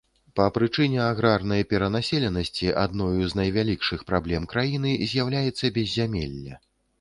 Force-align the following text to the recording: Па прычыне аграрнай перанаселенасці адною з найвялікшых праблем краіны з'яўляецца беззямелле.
Па 0.37 0.45
прычыне 0.53 1.01
аграрнай 1.07 1.61
перанаселенасці 1.73 2.71
адною 2.85 3.27
з 3.35 3.41
найвялікшых 3.41 3.99
праблем 4.09 4.49
краіны 4.55 4.97
з'яўляецца 5.13 5.73
беззямелле. 5.79 6.53